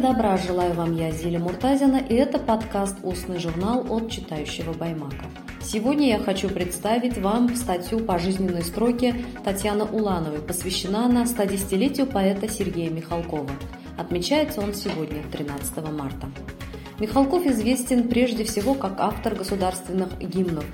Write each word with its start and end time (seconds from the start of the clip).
добра 0.00 0.38
желаю 0.38 0.72
вам 0.72 0.96
я, 0.96 1.10
Зиля 1.10 1.38
Муртазина, 1.38 1.98
и 1.98 2.14
это 2.14 2.38
подкаст 2.38 2.96
«Устный 3.02 3.38
журнал» 3.38 3.84
от 3.90 4.10
читающего 4.10 4.72
Баймака. 4.72 5.26
Сегодня 5.62 6.08
я 6.08 6.18
хочу 6.18 6.48
представить 6.48 7.18
вам 7.18 7.54
статью 7.54 8.00
по 8.00 8.18
жизненной 8.18 8.62
строке 8.62 9.14
Татьяны 9.44 9.84
Улановой. 9.84 10.40
Посвящена 10.40 11.04
она 11.04 11.24
110-летию 11.24 12.06
поэта 12.06 12.48
Сергея 12.48 12.88
Михалкова. 12.88 13.50
Отмечается 13.98 14.62
он 14.62 14.72
сегодня, 14.72 15.22
13 15.30 15.76
марта. 15.92 16.30
Михалков 16.98 17.44
известен 17.46 18.08
прежде 18.08 18.44
всего 18.44 18.72
как 18.72 19.00
автор 19.00 19.34
государственных 19.34 20.18
гимнов, 20.18 20.64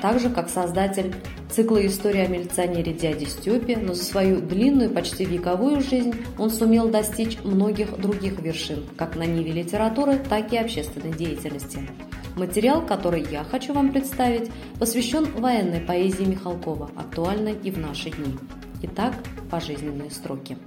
также 0.00 0.30
как 0.30 0.48
создатель 0.48 1.14
цикла 1.54 1.86
«История 1.86 2.24
о 2.24 2.28
милиционере 2.28 2.92
дяди 2.92 3.26
Степе», 3.26 3.76
но 3.76 3.94
за 3.94 4.02
свою 4.02 4.40
длинную, 4.40 4.90
почти 4.90 5.24
вековую 5.24 5.80
жизнь 5.80 6.12
он 6.36 6.50
сумел 6.50 6.88
достичь 6.88 7.38
многих 7.44 7.96
других 7.96 8.40
вершин, 8.40 8.82
как 8.96 9.14
на 9.14 9.24
ниве 9.24 9.52
литературы, 9.52 10.18
так 10.28 10.52
и 10.52 10.56
общественной 10.56 11.12
деятельности. 11.16 11.78
Материал, 12.34 12.84
который 12.84 13.24
я 13.30 13.44
хочу 13.44 13.72
вам 13.72 13.92
представить, 13.92 14.50
посвящен 14.80 15.26
военной 15.36 15.80
поэзии 15.80 16.24
Михалкова, 16.24 16.90
актуальной 16.96 17.54
и 17.62 17.70
в 17.70 17.78
наши 17.78 18.10
дни. 18.10 18.34
Итак, 18.82 19.14
пожизненные 19.48 20.10
строки. 20.10 20.58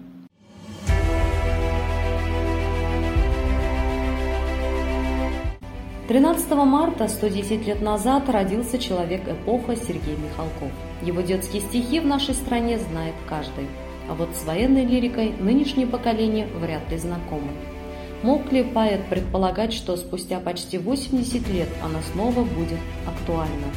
13 6.07 6.49
марта 6.51 7.09
110 7.09 7.67
лет 7.67 7.81
назад 7.81 8.29
родился 8.29 8.79
человек-эпоха 8.79 9.75
Сергей 9.75 10.15
Михалков. 10.15 10.71
Его 11.01 11.19
детские 11.19 11.61
стихи 11.61 11.99
в 11.99 12.05
нашей 12.05 12.33
стране 12.33 12.79
знает 12.79 13.13
каждый. 13.27 13.67
А 14.09 14.13
вот 14.13 14.29
с 14.33 14.45
военной 14.45 14.85
лирикой 14.85 15.33
нынешнее 15.37 15.85
поколение 15.85 16.47
вряд 16.61 16.89
ли 16.89 16.97
знакомы. 16.97 17.51
Мог 18.23 18.49
ли 18.53 18.63
поэт 18.63 19.05
предполагать, 19.09 19.73
что 19.73 19.97
спустя 19.97 20.39
почти 20.39 20.77
80 20.77 21.45
лет 21.49 21.67
она 21.83 21.99
снова 22.13 22.45
будет 22.45 22.79
актуальна? 23.05 23.67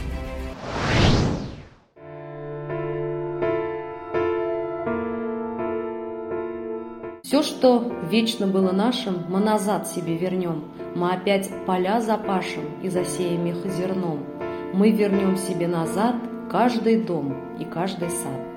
Все, 7.24 7.42
что 7.42 7.92
вечно 8.08 8.46
было 8.46 8.70
нашим, 8.70 9.24
мы 9.28 9.40
назад 9.40 9.88
себе 9.88 10.16
вернем. 10.16 10.62
Мы 10.94 11.12
опять 11.12 11.48
поля 11.66 12.00
запашем 12.00 12.64
и 12.82 12.88
засеем 12.88 13.46
их 13.46 13.64
зерном. 13.66 14.24
Мы 14.72 14.90
вернем 14.90 15.36
себе 15.36 15.68
назад 15.68 16.16
каждый 16.50 17.02
дом 17.02 17.36
и 17.58 17.64
каждый 17.64 18.10
сад. 18.10 18.50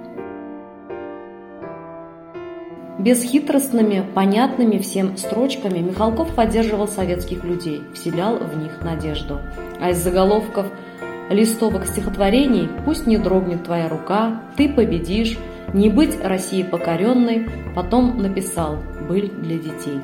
Бесхитростными, 3.00 4.06
понятными 4.14 4.78
всем 4.78 5.18
строчками 5.18 5.80
Михалков 5.80 6.34
поддерживал 6.36 6.88
советских 6.88 7.44
людей, 7.44 7.82
вселял 7.94 8.38
в 8.38 8.56
них 8.58 8.82
надежду. 8.82 9.40
А 9.82 9.90
из 9.90 9.98
заголовков 9.98 10.68
листовок 11.30 11.86
стихотворений 11.86 12.70
«Пусть 12.86 13.06
не 13.08 13.18
дрогнет 13.18 13.64
твоя 13.64 13.90
рука», 13.90 14.42
«Ты 14.56 14.70
победишь», 14.70 15.38
«Не 15.74 15.90
быть 15.90 16.24
России 16.24 16.62
покоренной» 16.62 17.48
потом 17.76 18.22
написал 18.22 18.78
«Быль 19.08 19.30
для 19.30 19.58
детей». 19.58 20.00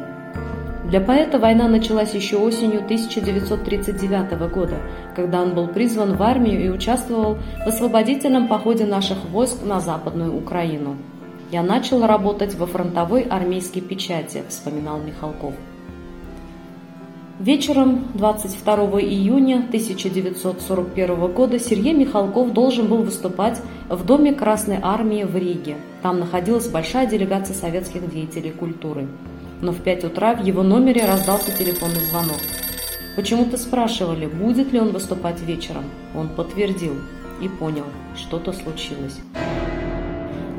Для 0.90 1.02
поэта 1.02 1.38
война 1.38 1.68
началась 1.68 2.16
еще 2.16 2.38
осенью 2.38 2.80
1939 2.80 4.52
года, 4.52 4.78
когда 5.16 5.44
он 5.44 5.54
был 5.54 5.68
призван 5.68 6.16
в 6.16 6.24
армию 6.24 6.66
и 6.66 6.70
участвовал 6.70 7.38
в 7.64 7.68
освободительном 7.68 8.48
походе 8.48 8.86
наших 8.88 9.24
войск 9.26 9.64
на 9.64 9.80
Западную 9.80 10.36
Украину. 10.36 10.96
«Я 11.52 11.62
начал 11.62 12.08
работать 12.08 12.56
во 12.56 12.66
фронтовой 12.66 13.22
армейской 13.22 13.84
печати»,– 13.84 14.42
вспоминал 14.50 15.00
Михалков. 15.00 15.54
Вечером 17.40 18.08
22 18.16 18.76
июня 19.02 19.58
1941 19.58 21.32
года 21.32 21.60
Сергей 21.60 21.94
Михалков 21.94 22.52
должен 22.52 22.88
был 22.88 23.04
выступать 23.04 23.62
в 23.90 24.06
Доме 24.08 24.34
Красной 24.34 24.80
Армии 24.82 25.24
в 25.24 25.38
Риге. 25.38 25.76
Там 26.02 26.20
находилась 26.20 26.68
большая 26.68 27.06
делегация 27.06 27.54
советских 27.54 28.12
деятелей 28.12 28.50
культуры. 28.50 29.08
Но 29.62 29.72
в 29.72 29.82
5 29.82 30.06
утра 30.06 30.36
в 30.36 30.44
его 30.44 30.64
номере 30.64 31.06
раздался 31.06 31.52
телефонный 31.52 32.02
звонок. 32.02 32.40
Почему-то 33.16 33.58
спрашивали, 33.58 34.28
будет 34.28 34.72
ли 34.72 34.80
он 34.80 34.90
выступать 34.90 35.42
вечером. 35.42 35.84
Он 36.16 36.30
подтвердил 36.30 36.96
и 37.42 37.50
понял, 37.50 37.86
что-то 38.16 38.54
случилось. 38.54 39.20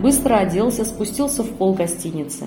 Быстро 0.03 0.37
оделся, 0.37 0.85
спустился 0.85 1.43
в 1.43 1.51
пол 1.57 1.75
гостиницы. 1.75 2.47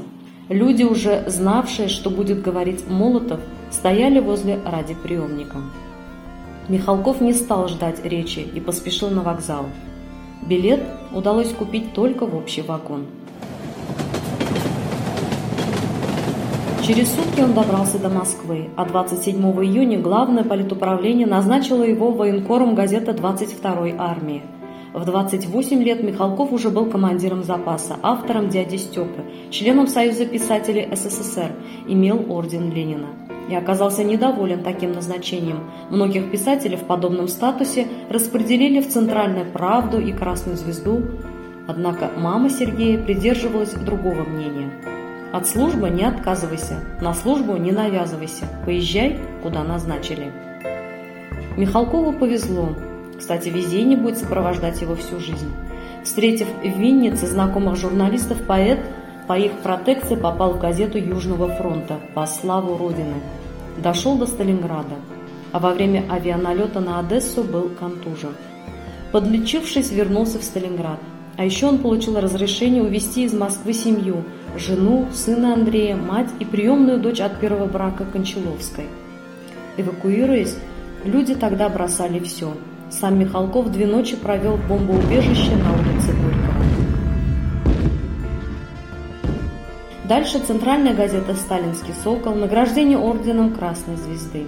Люди, 0.50 0.84
уже 0.84 1.24
знавшие, 1.28 1.88
что 1.88 2.10
будет 2.10 2.42
говорить 2.42 2.88
Молотов, 2.88 3.40
стояли 3.72 4.20
возле 4.20 4.60
радиоприемника. 4.66 5.58
Михалков 6.68 7.22
не 7.22 7.34
стал 7.34 7.68
ждать 7.68 8.04
речи 8.06 8.40
и 8.40 8.60
поспешил 8.60 9.10
на 9.10 9.22
вокзал. 9.22 9.66
Билет 10.46 10.82
удалось 11.14 11.50
купить 11.50 11.94
только 11.94 12.26
в 12.26 12.36
общий 12.36 12.62
вагон. 12.62 13.06
Через 16.86 17.16
сутки 17.16 17.42
он 17.42 17.54
добрался 17.54 17.98
до 17.98 18.10
Москвы, 18.10 18.70
а 18.76 18.86
27 18.86 19.42
июня 19.64 20.00
Главное 20.00 20.44
политуправление 20.44 21.26
назначило 21.26 21.84
его 21.84 22.12
военкором 22.12 22.76
газеты 22.76 23.12
22-й 23.12 23.96
армии– 23.98 24.44
в 24.94 25.06
28 25.06 25.82
лет 25.82 26.04
Михалков 26.04 26.52
уже 26.52 26.70
был 26.70 26.86
командиром 26.86 27.44
запаса, 27.44 27.98
автором 28.04 28.50
«Дяди 28.50 28.76
Степы», 28.76 29.24
членом 29.50 29.88
Союза 29.88 30.28
писателей 30.28 30.88
СССР, 30.94 31.52
имел 31.88 32.32
орден 32.32 32.72
Ленина. 32.72 33.08
И 33.50 33.56
оказался 33.56 34.04
недоволен 34.04 34.62
таким 34.62 34.92
назначением. 34.92 35.62
Многих 35.90 36.30
писателей 36.30 36.78
в 36.78 36.84
подобном 36.84 37.28
статусе 37.28 37.88
распределили 38.12 38.82
в 38.82 38.88
«Центральную 38.88 39.52
правду» 39.52 40.00
и 40.00 40.12
«Красную 40.12 40.58
звезду». 40.58 41.02
Однако 41.68 42.12
мама 42.16 42.52
Сергея 42.52 43.02
придерживалась 43.02 43.74
другого 43.74 44.24
мнения. 44.24 44.70
От 45.34 45.48
службы 45.48 45.90
не 45.90 46.04
отказывайся, 46.04 46.76
на 47.02 47.16
службу 47.16 47.58
не 47.58 47.72
навязывайся, 47.72 48.46
поезжай, 48.66 49.20
куда 49.42 49.64
назначили. 49.64 50.32
Михалкову 51.58 52.14
повезло, 52.14 52.70
кстати, 53.18 53.50
везение 53.50 53.98
будет 53.98 54.20
сопровождать 54.20 54.80
его 54.82 54.94
всю 54.96 55.20
жизнь. 55.20 55.52
Встретив 56.04 56.46
в 56.62 56.68
Виннице 56.68 57.26
знакомых 57.26 57.78
журналистов, 57.78 58.44
поэт 58.46 58.80
по 59.28 59.36
их 59.36 59.54
протекции 59.64 60.16
попал 60.16 60.54
в 60.54 60.60
газету 60.60 61.00
Южного 61.00 61.48
фронта 61.56 61.96
«По 62.14 62.28
славу 62.28 62.78
Родины». 62.78 63.16
Дошел 63.80 64.20
до 64.20 64.28
Сталинграда, 64.28 64.98
а 65.52 65.58
во 65.58 65.74
время 65.74 66.04
авианалета 66.12 66.80
на 66.80 67.00
Одессу 67.00 67.44
был 67.44 67.70
контужен. 67.70 68.36
Подлечившись, 69.12 69.92
вернулся 69.92 70.38
в 70.38 70.44
Сталинград. 70.44 71.00
А 71.38 71.44
еще 71.44 71.66
он 71.66 71.80
получил 71.80 72.20
разрешение 72.20 72.84
увезти 72.84 73.24
из 73.24 73.34
Москвы 73.34 73.74
семью, 73.74 74.24
жену, 74.58 75.08
сына 75.12 75.54
Андрея, 75.54 75.96
мать 75.96 76.30
и 76.40 76.46
приемную 76.46 77.00
дочь 77.00 77.20
от 77.20 77.40
первого 77.40 77.66
брака 77.66 78.06
Кончаловской. 78.06 78.86
Эвакуируясь, 79.78 80.56
люди 81.04 81.36
тогда 81.36 81.70
бросали 81.70 82.20
все– 82.20 82.54
сам 83.00 83.20
Михалков 83.20 83.72
две 83.72 83.88
ночи 83.88 84.16
провел 84.16 84.56
в 84.56 84.68
бомбоубежище 84.68 85.56
на 85.56 85.74
улице 85.74 86.12
Горького. 86.12 86.64
Дальше 90.08 90.40
центральная 90.40 90.94
газета 90.94 91.34
«Сталинский 91.34 91.94
сокол», 92.04 92.36
награждение 92.36 93.00
орденом 93.00 93.54
Красной 93.56 93.96
Звезды. 93.96 94.46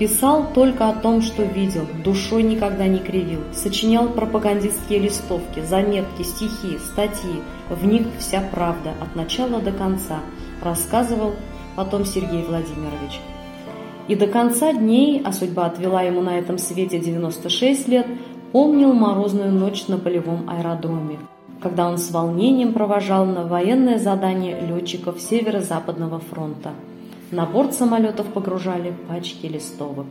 Писал 0.00 0.46
только 0.54 0.88
о 0.88 0.94
том, 0.94 1.20
что 1.20 1.42
видел, 1.42 1.86
душой 2.02 2.42
никогда 2.42 2.86
не 2.86 3.00
кривил, 3.00 3.40
сочинял 3.52 4.08
пропагандистские 4.08 4.98
листовки, 4.98 5.60
заметки, 5.60 6.22
стихи, 6.22 6.78
статьи, 6.78 7.42
в 7.68 7.84
них 7.84 8.06
вся 8.18 8.42
правда, 8.50 8.94
от 8.98 9.14
начала 9.14 9.60
до 9.60 9.72
конца, 9.72 10.20
рассказывал 10.62 11.34
потом 11.76 12.06
Сергей 12.06 12.42
Владимирович. 12.44 13.20
И 14.08 14.14
до 14.14 14.26
конца 14.26 14.72
дней, 14.72 15.20
а 15.22 15.34
судьба 15.34 15.66
отвела 15.66 16.00
ему 16.00 16.22
на 16.22 16.38
этом 16.38 16.56
свете 16.56 16.98
96 16.98 17.86
лет, 17.88 18.06
помнил 18.52 18.94
морозную 18.94 19.52
ночь 19.52 19.86
на 19.86 19.98
полевом 19.98 20.48
аэродроме, 20.48 21.18
когда 21.60 21.86
он 21.86 21.98
с 21.98 22.10
волнением 22.10 22.72
провожал 22.72 23.26
на 23.26 23.46
военное 23.46 23.98
задание 23.98 24.58
летчиков 24.62 25.20
Северо-Западного 25.20 26.20
фронта. 26.20 26.70
На 27.30 27.46
борт 27.46 27.74
самолетов 27.74 28.26
погружали 28.32 28.94
пачки 29.08 29.46
листовок. 29.46 30.06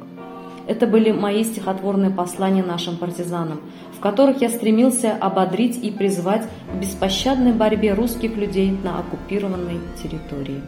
Это 0.68 0.88
были 0.88 1.12
мои 1.12 1.44
стихотворные 1.44 2.12
послания 2.12 2.64
нашим 2.64 2.98
партизанам, 2.98 3.62
в 3.98 4.00
которых 4.00 4.42
я 4.42 4.50
стремился 4.50 5.14
ободрить 5.16 5.84
и 5.84 5.92
призвать 5.92 6.44
к 6.44 6.76
беспощадной 6.80 7.54
борьбе 7.54 7.94
русских 7.94 8.38
людей 8.38 8.72
на 8.72 9.00
оккупированной 9.00 9.80
территории. 10.02 10.62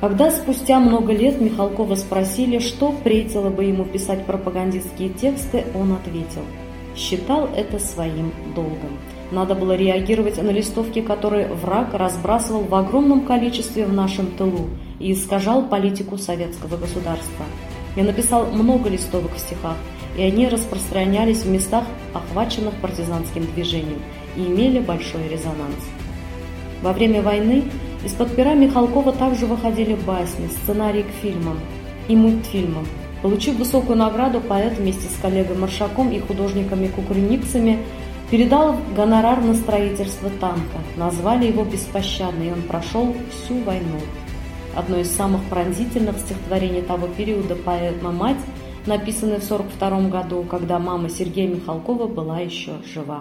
Когда 0.00 0.30
спустя 0.30 0.80
много 0.80 1.12
лет 1.12 1.40
Михалкова 1.40 1.94
спросили, 1.96 2.58
что 2.58 2.92
претило 2.92 3.50
бы 3.50 3.64
ему 3.64 3.84
писать 3.84 4.24
пропагандистские 4.26 5.10
тексты, 5.10 5.64
он 5.74 5.92
ответил– 5.92 6.42
считал 6.96 7.48
это 7.54 7.78
своим 7.78 8.32
долгом. 8.54 8.98
Надо 9.30 9.54
было 9.54 9.74
реагировать 9.74 10.42
на 10.42 10.50
листовки, 10.50 11.00
которые 11.00 11.48
враг 11.48 11.94
разбрасывал 11.94 12.62
в 12.62 12.74
огромном 12.74 13.22
количестве 13.22 13.86
в 13.86 13.92
нашем 13.92 14.26
тылу 14.32 14.68
и 15.00 15.12
искажал 15.12 15.62
политику 15.62 16.18
советского 16.18 16.76
государства. 16.76 17.44
Я 17.96 18.04
написал 18.04 18.46
много 18.46 18.88
листовок 18.88 19.34
в 19.34 19.38
стихах, 19.38 19.76
и 20.16 20.22
они 20.22 20.48
распространялись 20.48 21.42
в 21.42 21.50
местах, 21.50 21.84
охваченных 22.12 22.74
партизанским 22.74 23.46
движением, 23.54 24.02
и 24.36 24.42
имели 24.42 24.78
большой 24.78 25.28
резонанс. 25.28 25.82
Во 26.82 26.92
время 26.92 27.22
войны 27.22 27.64
из-под 28.04 28.36
пера 28.36 28.54
Михалкова 28.54 29.12
также 29.12 29.46
выходили 29.46 29.94
басни, 29.94 30.48
сценарии 30.48 31.02
к 31.02 31.22
фильмам 31.22 31.58
и 32.08 32.16
мультфильмам. 32.16 32.86
Получив 33.22 33.56
высокую 33.56 33.96
награду, 33.96 34.40
поэт 34.40 34.76
вместе 34.76 35.08
с 35.08 35.18
коллегой 35.22 35.56
Маршаком 35.56 36.12
и 36.12 36.18
художниками-кукрыникцами 36.18 37.78
передал 38.34 38.74
гонорар 38.96 39.40
на 39.40 39.54
строительство 39.54 40.28
танка. 40.28 40.78
Назвали 40.96 41.46
его 41.46 41.62
«Беспощадный», 41.62 42.48
и 42.48 42.50
он 42.50 42.62
прошел 42.62 43.14
всю 43.30 43.62
войну. 43.62 44.00
Одно 44.74 44.96
из 44.96 45.14
самых 45.14 45.44
пронзительных 45.44 46.18
стихотворений 46.18 46.82
того 46.82 47.06
периода 47.06 47.54
поэма 47.54 48.10
«Мать», 48.10 48.44
написанное 48.86 49.38
в 49.38 49.44
1942 49.44 50.08
году, 50.08 50.42
когда 50.50 50.80
мама 50.80 51.10
Сергея 51.10 51.46
Михалкова 51.46 52.08
была 52.08 52.40
еще 52.40 52.72
жива. 52.92 53.20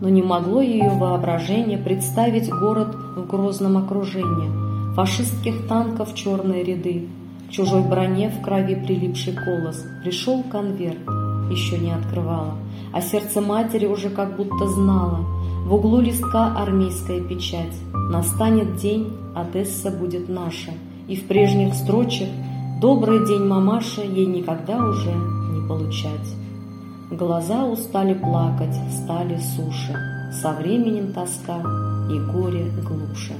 но 0.00 0.10
не 0.10 0.22
могло 0.22 0.60
ее 0.60 0.90
воображение 0.90 1.78
представить 1.78 2.50
город 2.50 2.94
в 3.16 3.26
грозном 3.26 3.78
окружении. 3.78 4.50
Фашистских 4.94 5.66
танков 5.66 6.14
черные 6.14 6.62
ряды, 6.62 7.08
чужой 7.54 7.82
броне 7.82 8.30
в 8.30 8.42
крови 8.42 8.74
прилипший 8.74 9.32
колос. 9.32 9.84
Пришел 10.02 10.42
конверт, 10.42 10.98
еще 11.50 11.78
не 11.78 11.92
открывала, 11.92 12.54
а 12.92 13.00
сердце 13.00 13.40
матери 13.40 13.86
уже 13.86 14.10
как 14.10 14.36
будто 14.36 14.66
знало. 14.66 15.20
В 15.64 15.74
углу 15.74 16.00
листка 16.00 16.52
армейская 16.56 17.20
печать. 17.20 17.74
Настанет 18.10 18.76
день, 18.76 19.16
Одесса 19.34 19.90
будет 19.90 20.28
наша. 20.28 20.72
И 21.08 21.16
в 21.16 21.26
прежних 21.26 21.74
строчек 21.74 22.28
«Добрый 22.80 23.26
день, 23.26 23.44
мамаша» 23.46 24.02
ей 24.02 24.26
никогда 24.26 24.76
уже 24.84 25.10
не 25.10 25.66
получать. 25.68 26.34
Глаза 27.10 27.64
устали 27.66 28.14
плакать, 28.14 28.74
стали 28.90 29.38
суши, 29.38 29.96
Со 30.32 30.52
временем 30.52 31.12
тоска 31.12 31.60
и 32.10 32.18
горе 32.32 32.70
глуше. 32.82 33.34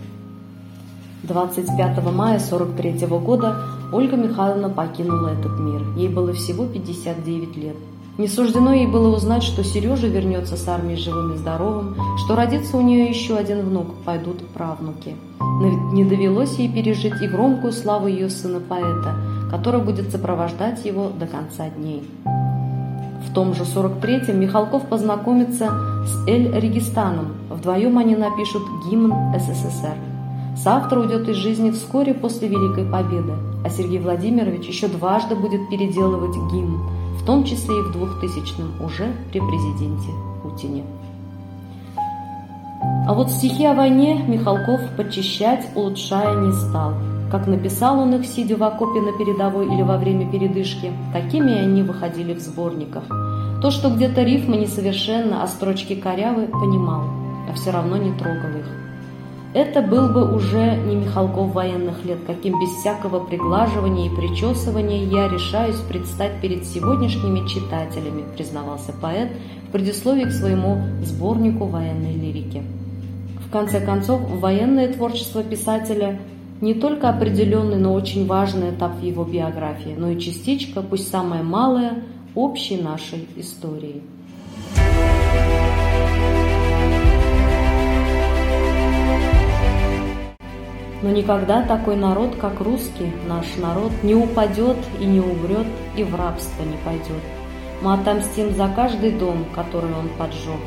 25 1.27 2.13
мая 2.13 2.39
43 2.39 3.07
года 3.07 3.57
Ольга 3.93 4.17
Михайловна 4.17 4.69
покинула 4.69 5.29
этот 5.29 5.59
мир. 5.59 5.83
Ей 5.97 6.09
было 6.09 6.33
всего 6.33 6.67
59 6.67 7.57
лет. 7.57 7.77
Не 8.17 8.29
суждено 8.29 8.73
ей 8.73 8.87
было 8.87 9.15
узнать, 9.15 9.43
что 9.43 9.65
Сережа 9.65 10.07
вернется 10.07 10.57
с 10.57 10.69
армии 10.69 10.95
живым 10.95 11.35
и 11.35 11.37
здоровым, 11.37 11.97
что 12.25 12.37
родится 12.37 12.77
у 12.77 12.81
нее 12.81 13.07
еще 13.07 13.37
один 13.37 13.63
внук, 13.63 13.95
пойдут 14.05 14.47
правнуки. 14.49 15.17
Но 15.41 15.69
ведь 15.69 15.93
не 15.93 16.05
довелось 16.05 16.57
ей 16.59 16.73
пережить 16.73 17.21
и 17.21 17.27
громкую 17.27 17.73
славу 17.73 18.07
ее 18.07 18.31
сына-поэта, 18.31 19.17
который 19.51 19.81
будет 19.81 20.11
сопровождать 20.13 20.85
его 20.85 21.11
до 21.19 21.27
конца 21.27 21.69
дней. 21.71 22.09
В 23.29 23.35
том 23.35 23.53
же 23.55 23.65
43-м 23.65 24.39
Михалков 24.39 24.87
познакомится 24.89 25.73
с 26.07 26.29
Эль-Регистаном. 26.29 27.35
Вдвоем 27.51 27.99
они 27.99 28.15
напишут 28.15 28.63
гимн 28.89 29.13
СССР. 29.37 30.14
Соавтор 30.57 30.99
уйдет 30.99 31.29
из 31.29 31.37
жизни 31.37 31.71
вскоре 31.71 32.15
после 32.15 32.49
Великой 32.49 32.85
Победы, 32.85 33.35
а 33.65 33.71
Сергей 33.71 33.99
Владимирович 33.99 34.67
еще 34.67 34.89
дважды 34.89 35.35
будет 35.35 35.69
переделывать 35.69 36.37
гимн, 36.53 36.81
в 37.21 37.27
том 37.27 37.45
числе 37.45 37.79
и 37.79 37.83
в 37.83 37.97
2000-м, 37.97 38.85
уже 38.85 39.13
при 39.31 39.41
президенте 39.41 40.11
Путине. 40.43 40.85
А 43.07 43.15
вот 43.15 43.31
стихи 43.31 43.65
о 43.67 43.75
войне 43.75 44.25
Михалков 44.27 44.81
подчищать, 44.97 45.67
улучшая 45.75 46.37
не 46.41 46.53
стал– 46.53 46.95
как 47.35 47.49
написал 47.49 47.99
он 47.99 48.15
их, 48.15 48.27
сидя 48.27 48.57
в 48.57 48.63
окопе 48.63 49.01
на 49.01 49.11
передовой 49.11 49.67
или 49.67 49.83
во 49.83 49.97
время 49.97 50.31
передышки, 50.31 50.93
такими 51.13 51.53
они 51.53 51.83
выходили 51.83 52.33
в 52.33 52.39
сборниках. 52.39 53.03
То, 53.61 53.73
что 53.73 53.91
где-то 53.91 54.23
рифмы 54.23 54.57
несовершенны, 54.57 55.35
а 55.43 55.49
строчки 55.49 55.97
корявы, 55.97 56.47
понимал, 56.47 57.03
а 57.51 57.53
все 57.55 57.73
равно 57.73 57.97
не 57.97 58.13
трогал 58.13 58.51
их. 58.51 58.94
Это 59.55 59.83
был 59.83 60.09
бы 60.09 60.35
уже 60.35 60.75
не 60.85 60.97
Михалков 60.97 61.55
военных 61.55 62.05
лет, 62.05 62.19
каким 62.27 62.61
без 62.61 62.71
всякого 62.71 63.25
приглаживания 63.25 64.07
и 64.07 64.15
причесывания 64.15 65.05
я 65.05 65.29
решаюсь 65.29 65.79
предстать 65.89 66.41
перед 66.41 66.65
сегодняшними 66.65 67.47
читателями, 67.47 68.25
признавался 68.37 68.93
поэт 68.93 69.31
в 69.69 69.71
предисловии 69.71 70.25
к 70.25 70.33
своему 70.33 70.83
сборнику 71.03 71.67
военной 71.67 72.15
лирики. 72.15 72.65
В 73.47 73.53
конце 73.53 73.81
концов, 73.81 74.21
военное 74.41 74.93
творчество 74.93 75.45
писателя 75.45 76.19
не 76.61 76.75
только 76.75 77.09
определенный, 77.09 77.77
но 77.77 77.95
очень 77.95 78.27
важный 78.27 78.71
этап 78.71 78.97
в 78.97 79.03
его 79.05 79.23
биографии, 79.23 79.95
но 79.97 80.11
и 80.11 80.19
частичка, 80.19 80.83
пусть 80.83 81.09
самая 81.09 81.45
малая, 81.45 82.03
общей 82.35 82.83
нашей 82.83 83.29
истории. 83.37 84.03
Но 91.05 91.11
никогда 91.11 91.61
такой 91.61 91.97
народ, 91.97 92.37
как 92.37 92.63
русский, 92.63 93.13
наш 93.29 93.45
народ, 93.59 93.93
не 94.03 94.15
упадет 94.15 94.79
и 94.99 95.05
не 95.05 95.21
умрет, 95.21 95.67
и 95.99 96.03
в 96.03 96.15
рабство 96.15 96.63
не 96.63 96.79
пойдет. 96.79 97.23
Мы 97.83 97.93
отомстим 97.93 98.57
за 98.57 98.69
каждый 98.75 99.11
дом, 99.11 99.45
который 99.55 99.93
он 99.93 100.09
поджег. 100.19 100.63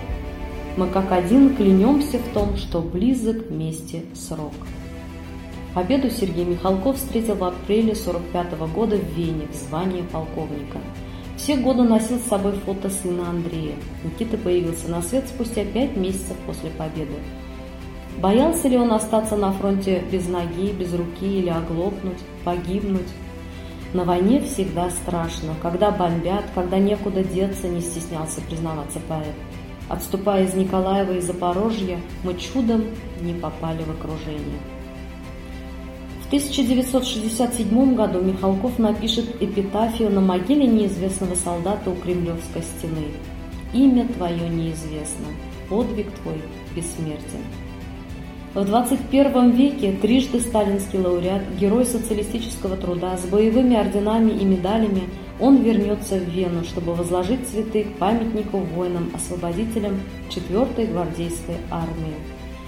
Мы 0.78 0.90
как 0.90 1.12
один 1.12 1.56
клянемся 1.56 2.20
в 2.20 2.34
том, 2.36 2.56
что 2.56 2.82
близок 2.82 3.48
вместе 3.50 4.04
срок. 4.14 4.54
Победу 5.74 6.12
Сергей 6.12 6.46
Михалков 6.46 6.98
встретил 6.98 7.34
в 7.34 7.44
апреле 7.44 7.96
45 7.96 8.60
года 8.76 8.96
в 8.96 9.18
Вене 9.18 9.48
в 9.52 9.56
звании 9.56 10.04
полковника. 10.04 10.78
Все 11.36 11.56
годы 11.56 11.82
носил 11.82 12.20
с 12.20 12.30
собой 12.30 12.52
фото 12.64 12.92
сына 12.92 13.28
Андрея. 13.28 13.74
Никита 14.04 14.38
появился 14.38 14.88
на 14.88 15.02
свет 15.02 15.28
спустя 15.28 15.66
пять 15.66 15.98
месяцев 15.98 16.38
после 16.46 16.70
победы. 16.70 17.16
Боялся 18.20 18.68
ли 18.68 18.78
он 18.78 18.92
остаться 18.94 19.36
на 19.36 19.52
фронте 19.52 20.04
без 20.12 20.28
ноги, 20.28 20.72
без 20.72 20.92
руки 20.94 21.40
или 21.40 21.50
оглохнуть, 21.50 22.18
погибнуть? 22.44 23.08
На 23.94 24.06
войне 24.06 24.42
всегда 24.42 24.90
страшно. 24.90 25.54
Когда 25.62 25.92
бомбят, 25.92 26.46
когда 26.56 26.80
некуда 26.80 27.24
деться, 27.24 27.68
не 27.68 27.80
стеснялся 27.80 28.42
признаваться 28.42 29.00
поэт. 29.08 29.36
Отступая 29.88 30.46
из 30.46 30.56
Николаева 30.56 31.14
и 31.14 31.22
Запорожья, 31.22 32.00
мы 32.24 32.34
чудом 32.34 32.86
не 33.22 33.34
попали 33.34 33.84
в 33.84 33.92
окружение. 33.92 34.60
В 36.24 36.28
1967 36.28 37.96
году 37.96 38.20
Михалков 38.22 38.80
напишет 38.80 39.42
эпитафию 39.42 40.10
на 40.10 40.22
могиле 40.22 40.66
неизвестного 40.66 41.36
солдата 41.36 41.92
у 41.92 41.96
Кремлевской 41.96 42.64
стены. 42.64 43.06
«Имя 43.74 44.08
твое 44.08 44.50
неизвестно, 44.50 45.28
подвиг 45.70 46.12
твой 46.24 46.42
бессмертен». 46.76 47.67
В 48.58 48.66
21 48.66 49.52
веке 49.52 49.92
трижды 49.92 50.40
сталинский 50.40 50.98
лауреат, 50.98 51.44
герой 51.60 51.86
социалистического 51.86 52.76
труда 52.76 53.16
с 53.16 53.24
боевыми 53.28 53.76
орденами 53.76 54.32
и 54.32 54.44
медалями, 54.44 55.04
он 55.40 55.58
вернется 55.58 56.16
в 56.16 56.24
Вену, 56.24 56.64
чтобы 56.64 56.96
возложить 56.96 57.48
цветы 57.48 57.84
к 57.84 58.00
памятнику 58.00 58.58
воинам-освободителям 58.58 60.00
4-й 60.32 60.88
гвардейской 60.88 61.58
армии. 61.70 62.16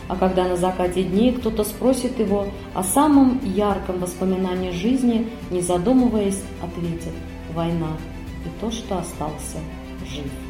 А 0.08 0.16
когда 0.16 0.48
на 0.48 0.58
закате 0.58 1.02
дней 1.02 1.32
кто-то 1.32 1.64
спросит 1.64 2.20
его 2.20 2.46
о 2.76 2.84
самом 2.84 3.42
ярком 3.44 3.98
воспоминании 3.98 4.70
жизни, 4.70 5.26
не 5.50 5.62
задумываясь, 5.62 6.44
ответит 6.62 7.16
«Война 7.56 7.98
и 8.46 8.62
то, 8.62 8.70
что 8.70 9.00
остался 9.00 9.58
жив». 10.08 10.49